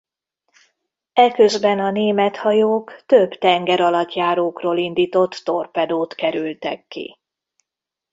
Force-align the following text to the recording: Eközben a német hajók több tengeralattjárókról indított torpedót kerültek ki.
Eközben 1.13 1.79
a 1.79 1.91
német 1.91 2.37
hajók 2.37 3.03
több 3.05 3.31
tengeralattjárókról 3.31 4.77
indított 4.77 5.41
torpedót 5.43 6.15
kerültek 6.15 6.87
ki. 6.87 7.17